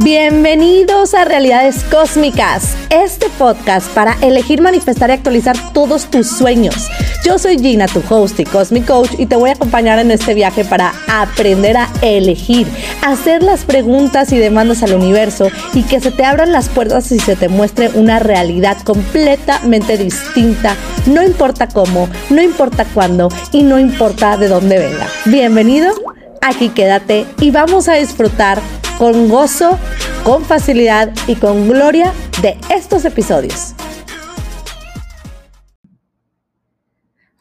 [0.00, 6.88] Bienvenidos a Realidades Cósmicas, este podcast para elegir, manifestar y actualizar todos tus sueños.
[7.24, 10.34] Yo soy Gina, tu host y Cosmic Coach, y te voy a acompañar en este
[10.34, 12.68] viaje para aprender a elegir,
[13.02, 17.18] hacer las preguntas y demandas al universo y que se te abran las puertas y
[17.18, 20.76] se te muestre una realidad completamente distinta,
[21.06, 25.08] no importa cómo, no importa cuándo y no importa de dónde venga.
[25.24, 25.92] Bienvenido,
[26.40, 28.60] aquí quédate y vamos a disfrutar
[28.98, 29.78] con gozo,
[30.24, 32.12] con facilidad y con gloria
[32.42, 33.74] de estos episodios.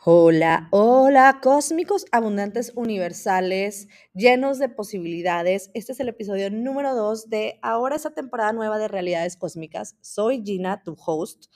[0.09, 5.69] Hola, hola, cósmicos abundantes universales, llenos de posibilidades.
[5.73, 9.97] Este es el episodio número 2 de ahora esa temporada nueva de Realidades Cósmicas.
[9.99, 11.47] Soy Gina, tu host.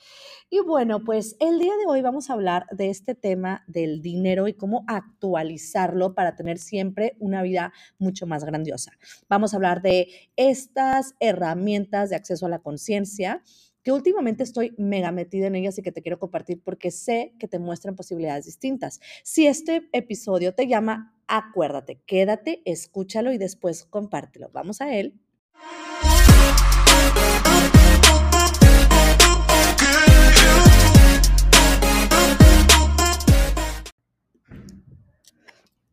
[0.50, 4.46] Y bueno, pues el día de hoy vamos a hablar de este tema del dinero
[4.48, 8.92] y cómo actualizarlo para tener siempre una vida mucho más grandiosa.
[9.30, 13.42] Vamos a hablar de estas herramientas de acceso a la conciencia
[13.82, 17.48] que últimamente estoy mega metida en ellas y que te quiero compartir porque sé que
[17.48, 19.00] te muestran posibilidades distintas.
[19.22, 24.50] Si este episodio te llama, acuérdate, quédate, escúchalo y después compártelo.
[24.52, 25.18] Vamos a él.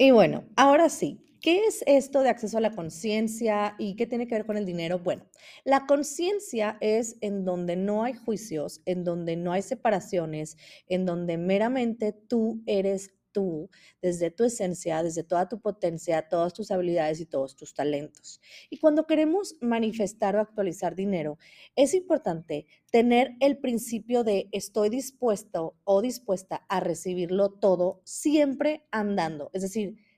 [0.02, 4.28] Y bueno, ahora sí, ¿Qué es esto de acceso a la conciencia y qué tiene
[4.28, 5.00] que ver con el dinero?
[5.00, 5.26] Bueno,
[5.64, 11.38] la conciencia es en donde no hay juicios, en donde no hay separaciones, en donde
[11.38, 13.70] meramente tú eres tú,
[14.02, 18.42] desde tu esencia, desde toda tu potencia, todas tus habilidades y todos tus talentos.
[18.70, 21.38] Y cuando queremos manifestar o actualizar dinero,
[21.76, 29.52] es importante tener el principio de estoy dispuesto o dispuesta a recibirlo todo siempre andando.
[29.54, 30.09] Es decir,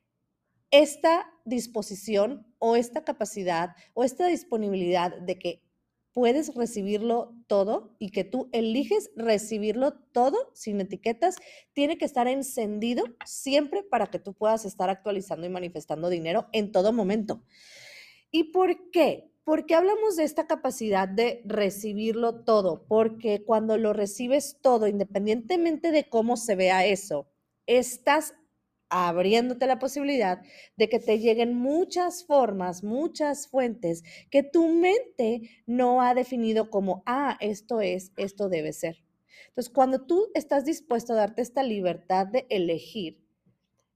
[0.71, 5.71] esta disposición o esta capacidad o esta disponibilidad de que
[6.13, 11.37] puedes recibirlo todo y que tú eliges recibirlo todo sin etiquetas,
[11.73, 16.71] tiene que estar encendido siempre para que tú puedas estar actualizando y manifestando dinero en
[16.71, 17.43] todo momento.
[18.29, 19.31] ¿Y por qué?
[19.43, 26.07] Porque hablamos de esta capacidad de recibirlo todo, porque cuando lo recibes todo, independientemente de
[26.07, 27.27] cómo se vea eso,
[27.65, 28.35] estás
[28.91, 30.41] abriéndote la posibilidad
[30.75, 37.01] de que te lleguen muchas formas, muchas fuentes que tu mente no ha definido como,
[37.05, 39.03] ah, esto es, esto debe ser.
[39.47, 43.21] Entonces, cuando tú estás dispuesto a darte esta libertad de elegir,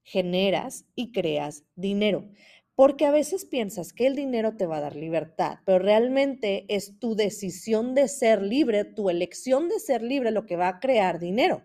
[0.02, 2.30] generas y creas dinero.
[2.76, 6.98] Porque a veces piensas que el dinero te va a dar libertad, pero realmente es
[6.98, 11.18] tu decisión de ser libre, tu elección de ser libre lo que va a crear
[11.18, 11.64] dinero.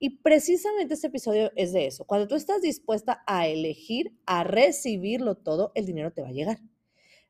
[0.00, 2.04] Y precisamente este episodio es de eso.
[2.06, 6.58] Cuando tú estás dispuesta a elegir, a recibirlo todo, el dinero te va a llegar.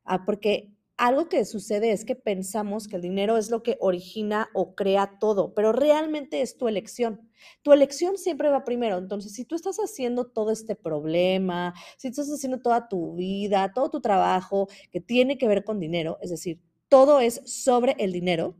[0.04, 4.50] Ah, porque algo que sucede es que pensamos que el dinero es lo que origina
[4.52, 7.30] o crea todo, pero realmente es tu elección.
[7.62, 8.98] Tu elección siempre va primero.
[8.98, 13.90] Entonces, si tú estás haciendo todo este problema, si estás haciendo toda tu vida, todo
[13.90, 18.56] tu trabajo que tiene que ver con dinero, es decir, todo es sobre el dinero,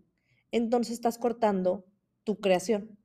[0.53, 1.87] entonces estás cortando
[2.23, 2.97] tu creación.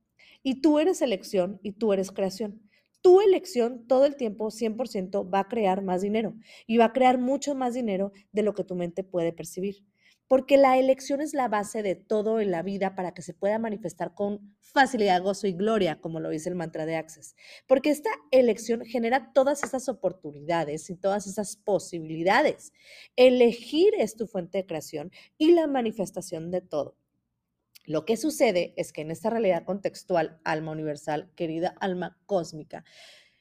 [0.43, 2.61] Y tú eres elección y tú eres creación
[3.03, 7.19] tu elección todo el tiempo, 100%, va a crear más dinero y va a crear
[7.19, 9.85] mucho más dinero de lo que tu mente puede percibir.
[10.29, 13.59] Porque la elección es la base de todo en la vida para que se pueda
[13.59, 17.35] manifestar con facilidad, gozo y gloria, como lo dice el mantra de Access.
[17.67, 22.71] Porque esta elección genera todas esas oportunidades y todas esas posibilidades.
[23.17, 26.95] Elegir es tu fuente de creación y la manifestación de todo.
[27.85, 32.85] Lo que sucede es que en esta realidad contextual, alma universal, querida alma cósmica,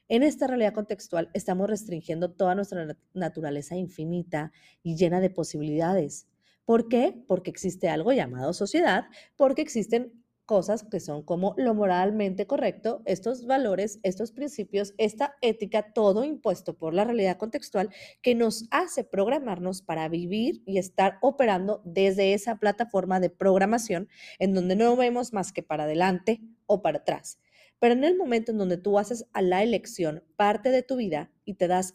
[0.08, 4.52] en esta realidad contextual estamos restringiendo toda nuestra naturaleza infinita
[4.82, 6.28] y llena de posibilidades.
[6.64, 7.24] ¿Por qué?
[7.26, 9.04] Porque existe algo llamado sociedad,
[9.36, 15.92] porque existen cosas que son como lo moralmente correcto, estos valores, estos principios, esta ética,
[15.92, 17.90] todo impuesto por la realidad contextual
[18.22, 24.08] que nos hace programarnos para vivir y estar operando desde esa plataforma de programación
[24.38, 27.38] en donde no vemos más que para adelante o para atrás.
[27.78, 31.32] Pero en el momento en donde tú haces a la elección parte de tu vida
[31.44, 31.94] y te das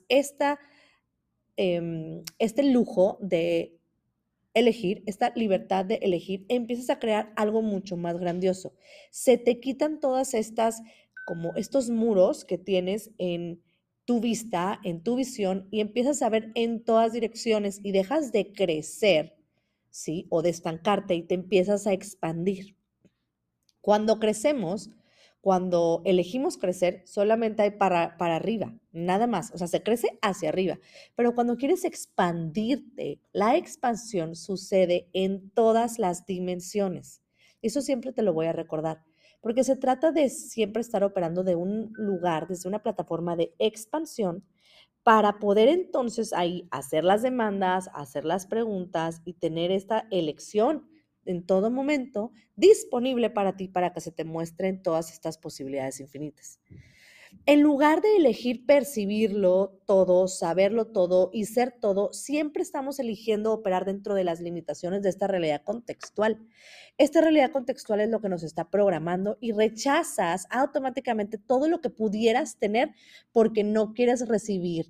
[1.55, 3.76] em, este lujo de
[4.59, 8.73] elegir, esta libertad de elegir, empiezas a crear algo mucho más grandioso.
[9.11, 10.81] Se te quitan todas estas,
[11.25, 13.61] como estos muros que tienes en
[14.05, 18.53] tu vista, en tu visión, y empiezas a ver en todas direcciones y dejas de
[18.53, 19.35] crecer,
[19.89, 20.27] ¿sí?
[20.29, 22.77] O de estancarte y te empiezas a expandir.
[23.81, 24.89] Cuando crecemos,
[25.47, 29.53] cuando elegimos crecer, solamente hay para, para arriba, nada más.
[29.53, 30.77] O sea, se crece hacia arriba.
[31.15, 37.21] Pero cuando quieres expandirte, la expansión sucede en todas las dimensiones.
[37.61, 39.05] Eso siempre te lo voy a recordar,
[39.39, 44.43] porque se trata de siempre estar operando de un lugar, desde una plataforma de expansión,
[45.03, 50.89] para poder entonces ahí hacer las demandas, hacer las preguntas y tener esta elección
[51.27, 56.59] en todo momento disponible para ti para que se te muestren todas estas posibilidades infinitas.
[57.45, 63.85] En lugar de elegir percibirlo todo, saberlo todo y ser todo, siempre estamos eligiendo operar
[63.85, 66.39] dentro de las limitaciones de esta realidad contextual.
[66.97, 71.89] Esta realidad contextual es lo que nos está programando y rechazas automáticamente todo lo que
[71.89, 72.91] pudieras tener
[73.31, 74.87] porque no quieres recibir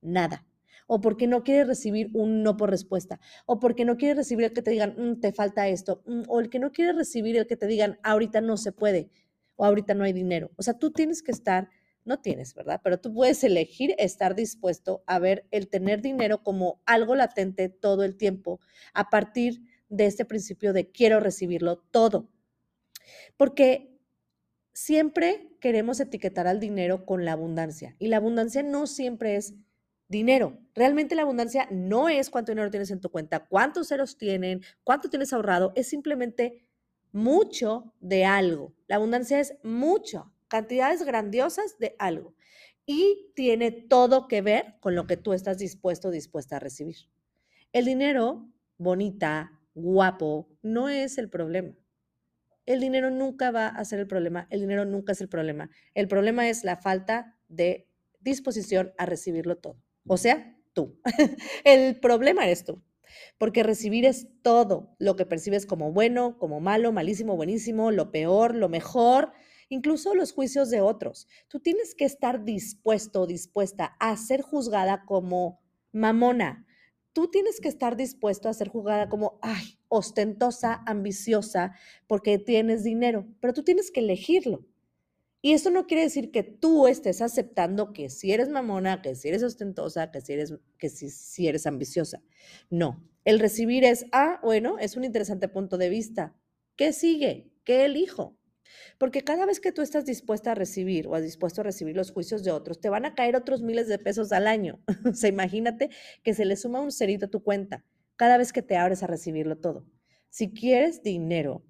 [0.00, 0.46] nada
[0.92, 4.52] o porque no quieres recibir un no por respuesta, o porque no quieres recibir el
[4.52, 7.46] que te digan, mm, te falta esto, mm, o el que no quiere recibir el
[7.46, 9.08] que te digan, ahorita no se puede,
[9.54, 10.50] o ahorita no hay dinero.
[10.56, 11.68] O sea, tú tienes que estar,
[12.04, 12.80] no tienes, ¿verdad?
[12.82, 18.02] Pero tú puedes elegir estar dispuesto a ver el tener dinero como algo latente todo
[18.02, 18.58] el tiempo,
[18.92, 22.32] a partir de este principio de quiero recibirlo todo.
[23.36, 23.96] Porque
[24.72, 29.54] siempre queremos etiquetar al dinero con la abundancia y la abundancia no siempre es
[30.10, 30.58] dinero.
[30.74, 35.08] Realmente la abundancia no es cuánto dinero tienes en tu cuenta, cuántos ceros tienen, cuánto
[35.08, 36.66] tienes ahorrado, es simplemente
[37.12, 38.74] mucho de algo.
[38.88, 42.34] La abundancia es mucho, cantidades grandiosas de algo.
[42.84, 46.96] Y tiene todo que ver con lo que tú estás dispuesto o dispuesta a recibir.
[47.72, 48.48] El dinero,
[48.78, 51.72] bonita, guapo, no es el problema.
[52.66, 55.70] El dinero nunca va a ser el problema, el dinero nunca es el problema.
[55.94, 57.86] El problema es la falta de
[58.20, 59.76] disposición a recibirlo todo.
[60.12, 61.00] O sea, tú.
[61.64, 62.82] El problema eres tú.
[63.38, 68.56] Porque recibir es todo lo que percibes como bueno, como malo, malísimo, buenísimo, lo peor,
[68.56, 69.30] lo mejor,
[69.68, 71.28] incluso los juicios de otros.
[71.46, 75.60] Tú tienes que estar dispuesto dispuesta a ser juzgada como
[75.92, 76.66] mamona.
[77.12, 81.76] Tú tienes que estar dispuesto a ser juzgada como, ay, ostentosa, ambiciosa,
[82.08, 84.66] porque tienes dinero, pero tú tienes que elegirlo.
[85.42, 89.28] Y eso no quiere decir que tú estés aceptando que si eres mamona, que si
[89.28, 92.22] eres ostentosa, que si eres, que si, si eres ambiciosa.
[92.68, 96.36] No, el recibir es, ah, bueno, es un interesante punto de vista.
[96.76, 97.50] ¿Qué sigue?
[97.64, 98.38] ¿Qué elijo?
[98.98, 102.44] Porque cada vez que tú estás dispuesta a recibir o dispuesto a recibir los juicios
[102.44, 104.82] de otros, te van a caer otros miles de pesos al año.
[105.10, 105.90] o sea, imagínate
[106.22, 107.84] que se le suma un cerito a tu cuenta
[108.16, 109.86] cada vez que te abres a recibirlo todo.
[110.28, 111.64] Si quieres dinero,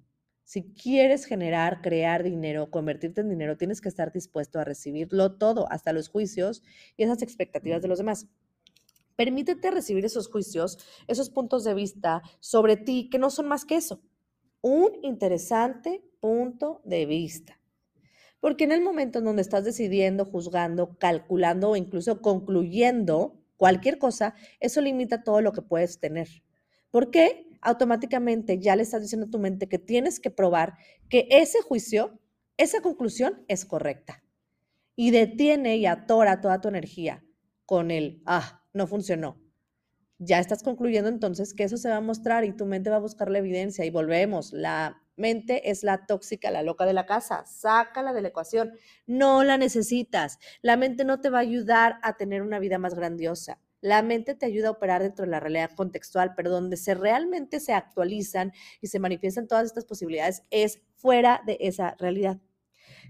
[0.51, 5.71] si quieres generar, crear dinero, convertirte en dinero, tienes que estar dispuesto a recibirlo todo,
[5.71, 6.61] hasta los juicios
[6.97, 8.27] y esas expectativas de los demás.
[9.15, 10.77] Permítete recibir esos juicios,
[11.07, 14.01] esos puntos de vista sobre ti que no son más que eso,
[14.59, 17.57] un interesante punto de vista.
[18.41, 24.35] Porque en el momento en donde estás decidiendo, juzgando, calculando o incluso concluyendo cualquier cosa,
[24.59, 26.27] eso limita todo lo que puedes tener.
[26.89, 27.50] ¿Por qué?
[27.61, 30.75] Automáticamente ya le estás diciendo a tu mente que tienes que probar
[31.09, 32.19] que ese juicio,
[32.57, 34.23] esa conclusión es correcta.
[34.95, 37.23] Y detiene y atora toda tu energía
[37.65, 39.39] con el, ah, no funcionó.
[40.17, 42.99] Ya estás concluyendo entonces que eso se va a mostrar y tu mente va a
[42.99, 44.53] buscar la evidencia y volvemos.
[44.53, 47.43] La mente es la tóxica, la loca de la casa.
[47.45, 48.73] Sácala de la ecuación.
[49.07, 50.37] No la necesitas.
[50.61, 53.59] La mente no te va a ayudar a tener una vida más grandiosa.
[53.81, 57.59] La mente te ayuda a operar dentro de la realidad contextual, pero donde se realmente
[57.59, 62.39] se actualizan y se manifiestan todas estas posibilidades es fuera de esa realidad.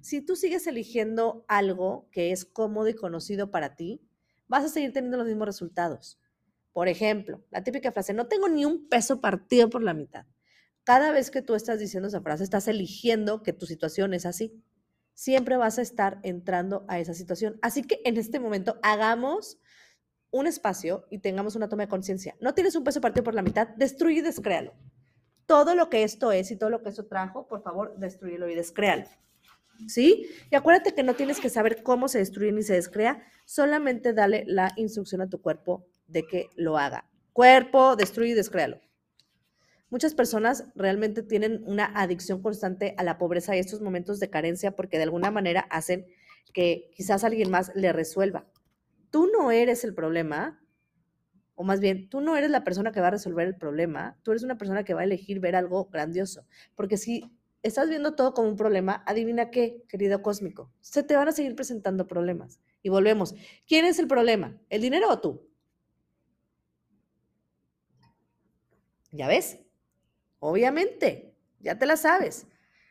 [0.01, 4.01] Si tú sigues eligiendo algo que es cómodo y conocido para ti,
[4.47, 6.19] vas a seguir teniendo los mismos resultados.
[6.71, 10.25] Por ejemplo, la típica frase, no tengo ni un peso partido por la mitad.
[10.83, 14.63] Cada vez que tú estás diciendo esa frase, estás eligiendo que tu situación es así.
[15.13, 17.59] Siempre vas a estar entrando a esa situación.
[17.61, 19.59] Así que en este momento hagamos
[20.31, 22.35] un espacio y tengamos una toma de conciencia.
[22.39, 24.73] No tienes un peso partido por la mitad, destruye y descréalo.
[25.45, 28.55] Todo lo que esto es y todo lo que eso trajo, por favor, destruyelo y
[28.55, 29.05] descréalo.
[29.87, 30.27] ¿Sí?
[30.49, 34.43] Y acuérdate que no tienes que saber cómo se destruye ni se descrea, solamente dale
[34.47, 37.09] la instrucción a tu cuerpo de que lo haga.
[37.33, 38.79] Cuerpo, destruye y descréalo.
[39.89, 44.75] Muchas personas realmente tienen una adicción constante a la pobreza y estos momentos de carencia
[44.75, 46.05] porque de alguna manera hacen
[46.53, 48.45] que quizás alguien más le resuelva
[49.11, 50.59] tú no eres el problema,
[51.55, 54.31] o más bien, tú no eres la persona que va a resolver el problema, tú
[54.31, 56.47] eres una persona que va a elegir ver algo grandioso.
[56.75, 61.27] Porque si estás viendo todo como un problema, adivina qué, querido cósmico, se te van
[61.27, 62.59] a seguir presentando problemas.
[62.81, 63.35] Y volvemos,
[63.67, 64.57] ¿quién es el problema?
[64.69, 65.47] ¿El dinero o tú?
[69.11, 69.59] ¿Ya ves?
[70.39, 72.47] Obviamente, ya te la sabes.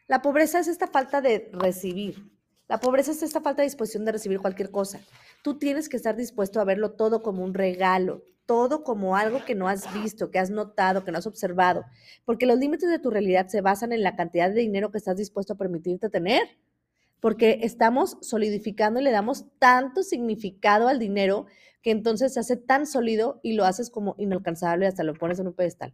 [0.07, 2.31] La pobreza es esta falta de recibir.
[2.71, 5.01] La pobreza es esta falta de disposición de recibir cualquier cosa.
[5.43, 9.57] Tú tienes que estar dispuesto a verlo todo como un regalo, todo como algo que
[9.57, 11.85] no has visto, que has notado, que no has observado,
[12.25, 15.17] porque los límites de tu realidad se basan en la cantidad de dinero que estás
[15.17, 16.43] dispuesto a permitirte tener,
[17.19, 21.47] porque estamos solidificando y le damos tanto significado al dinero
[21.83, 25.49] que entonces se hace tan sólido y lo haces como inalcanzable hasta lo pones en
[25.49, 25.93] un pedestal.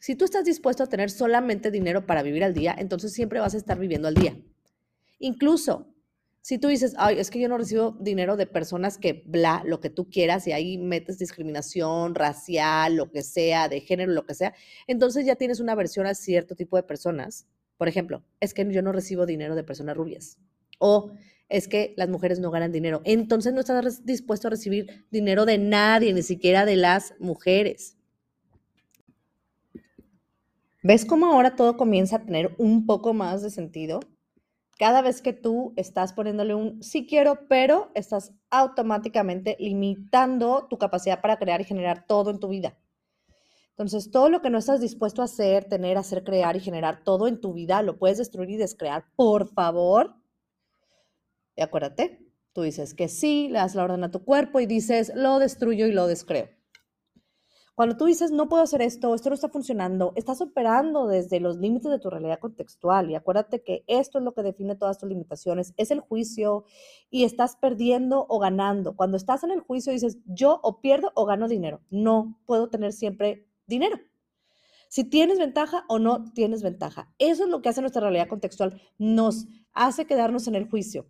[0.00, 3.54] Si tú estás dispuesto a tener solamente dinero para vivir al día, entonces siempre vas
[3.54, 4.36] a estar viviendo al día.
[5.18, 5.94] Incluso
[6.48, 9.80] si tú dices, ay, es que yo no recibo dinero de personas que bla, lo
[9.80, 14.32] que tú quieras, y ahí metes discriminación racial, lo que sea, de género, lo que
[14.32, 14.54] sea,
[14.86, 17.46] entonces ya tienes una versión a cierto tipo de personas.
[17.76, 20.38] Por ejemplo, es que yo no recibo dinero de personas rubias.
[20.78, 21.12] O
[21.48, 23.02] es que las mujeres no ganan dinero.
[23.04, 27.96] Entonces no estás dispuesto a recibir dinero de nadie, ni siquiera de las mujeres.
[30.82, 34.00] ¿Ves cómo ahora todo comienza a tener un poco más de sentido?
[34.78, 41.20] Cada vez que tú estás poniéndole un sí quiero, pero estás automáticamente limitando tu capacidad
[41.20, 42.78] para crear y generar todo en tu vida.
[43.70, 47.26] Entonces, todo lo que no estás dispuesto a hacer, tener, hacer, crear y generar todo
[47.26, 49.04] en tu vida, lo puedes destruir y descrear.
[49.16, 50.14] Por favor.
[51.56, 55.12] Y acuérdate, tú dices que sí, le das la orden a tu cuerpo y dices,
[55.14, 56.48] lo destruyo y lo descreo.
[57.78, 61.58] Cuando tú dices, no puedo hacer esto, esto no está funcionando, estás operando desde los
[61.58, 65.08] límites de tu realidad contextual y acuérdate que esto es lo que define todas tus
[65.08, 66.64] limitaciones, es el juicio
[67.08, 68.96] y estás perdiendo o ganando.
[68.96, 72.92] Cuando estás en el juicio dices, yo o pierdo o gano dinero, no puedo tener
[72.92, 74.00] siempre dinero.
[74.88, 77.14] Si tienes ventaja o no tienes ventaja.
[77.20, 81.06] Eso es lo que hace nuestra realidad contextual, nos hace quedarnos en el juicio.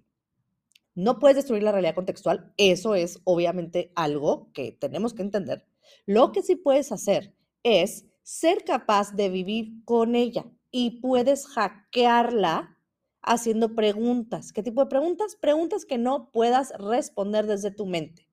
[0.94, 5.64] No puedes destruir la realidad contextual, eso es obviamente algo que tenemos que entender
[6.06, 12.76] lo que sí puedes hacer es ser capaz de vivir con ella y puedes hackearla
[13.22, 14.52] haciendo preguntas.
[14.52, 15.36] ¿Qué tipo de preguntas?
[15.36, 18.28] Preguntas que no puedas responder desde tu mente.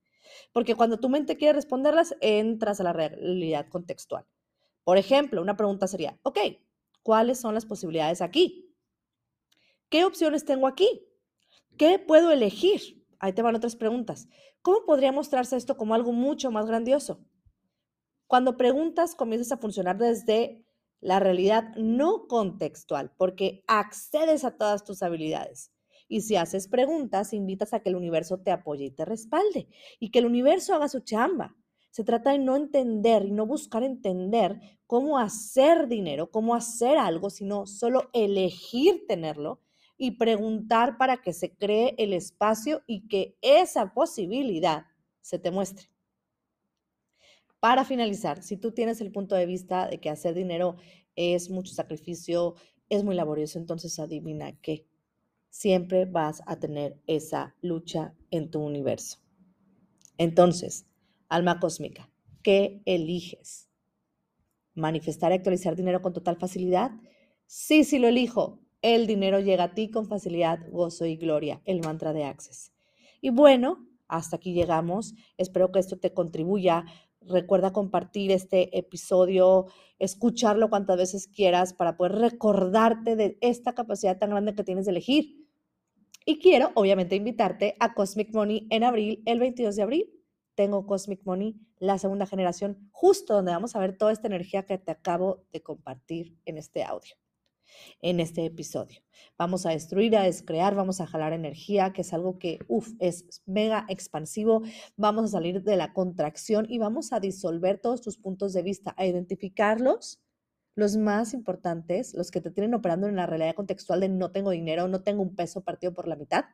[0.52, 4.26] Porque cuando tu mente quiere responderlas, entras a la realidad contextual.
[4.84, 6.40] Por ejemplo, una pregunta sería, ok,
[7.04, 8.74] ¿cuáles son las posibilidades aquí?
[9.90, 11.08] ¿Qué opciones tengo aquí?
[11.78, 13.06] ¿Qué puedo elegir?
[13.20, 14.28] Ahí te van otras preguntas.
[14.62, 17.20] ¿Cómo podría mostrarse esto como algo mucho más grandioso?
[18.28, 20.66] Cuando preguntas, comienzas a funcionar desde
[21.00, 25.72] la realidad no contextual, porque accedes a todas tus habilidades.
[26.08, 29.68] Y si haces preguntas, invitas a que el universo te apoye y te respalde,
[30.00, 31.56] y que el universo haga su chamba.
[31.92, 37.30] Se trata de no entender y no buscar entender cómo hacer dinero, cómo hacer algo,
[37.30, 39.62] sino solo elegir tenerlo
[39.98, 44.86] y preguntar para que se cree el espacio y que esa posibilidad
[45.22, 45.95] se te muestre.
[47.66, 50.76] Para finalizar, si tú tienes el punto de vista de que hacer dinero
[51.16, 52.54] es mucho sacrificio,
[52.90, 54.86] es muy laborioso, entonces adivina que
[55.50, 59.18] siempre vas a tener esa lucha en tu universo.
[60.20, 60.86] Entonces,
[61.28, 62.08] alma cósmica,
[62.44, 63.68] ¿qué eliges?
[64.76, 66.92] ¿Manifestar y actualizar dinero con total facilidad?
[67.48, 68.60] Sí, sí lo elijo.
[68.84, 72.74] El dinero llega a ti con facilidad, gozo y gloria, el mantra de Access.
[73.22, 75.16] Y bueno, hasta aquí llegamos.
[75.38, 76.86] Espero que esto te contribuya
[77.28, 79.66] Recuerda compartir este episodio,
[80.00, 84.92] escucharlo cuantas veces quieras para poder recordarte de esta capacidad tan grande que tienes de
[84.92, 85.48] elegir.
[86.26, 90.24] Y quiero, obviamente, invitarte a Cosmic Money en abril, el 22 de abril.
[90.56, 94.78] Tengo Cosmic Money, la segunda generación, justo donde vamos a ver toda esta energía que
[94.78, 97.16] te acabo de compartir en este audio
[98.02, 99.02] en este episodio.
[99.38, 103.42] Vamos a destruir, a descrear, vamos a jalar energía, que es algo que, uff, es
[103.46, 104.62] mega expansivo.
[104.98, 108.94] Vamos a salir de la contracción y vamos a disolver todos tus puntos de vista,
[108.98, 110.22] a identificarlos,
[110.76, 114.52] los más importantes, los que te tienen operando en la realidad contextual de no tengo
[114.52, 116.46] dinero, no tengo un peso partido por la mitad,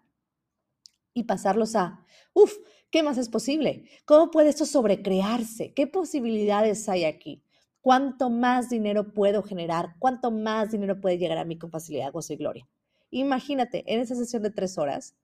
[1.13, 2.53] y pasarlos a, uff,
[2.89, 3.89] ¿qué más es posible?
[4.05, 5.73] ¿Cómo puede esto sobrecrearse?
[5.73, 7.43] ¿Qué posibilidades hay aquí?
[7.81, 12.33] Cuánto más dinero puedo generar, cuánto más dinero puede llegar a mí con facilidad, gozo
[12.33, 12.67] y gloria.
[13.09, 15.15] Imagínate, en esa sesión de tres horas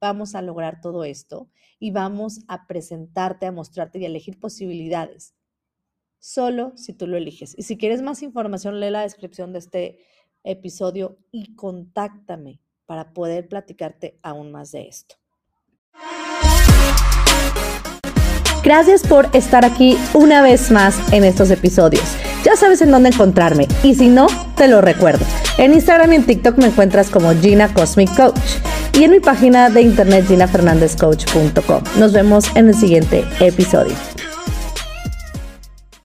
[0.00, 5.34] vamos a lograr todo esto y vamos a presentarte, a mostrarte y a elegir posibilidades.
[6.18, 7.54] Solo si tú lo eliges.
[7.56, 9.98] Y si quieres más información, lee la descripción de este
[10.42, 15.16] episodio y contáctame para poder platicarte aún más de esto.
[18.66, 22.02] Gracias por estar aquí una vez más en estos episodios.
[22.44, 25.24] Ya sabes en dónde encontrarme y si no, te lo recuerdo.
[25.56, 28.40] En Instagram y en TikTok me encuentras como Gina Cosmic Coach
[28.98, 31.82] y en mi página de internet ginafernandezcoach.com.
[32.00, 33.94] Nos vemos en el siguiente episodio.